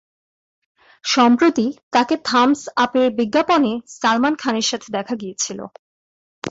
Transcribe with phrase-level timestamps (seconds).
[1.05, 1.65] সম্প্রতি
[1.91, 5.59] তাকে থামস-আপের বিজ্ঞাপনে সালমান খানের সাথে দেখা গিয়েছিল।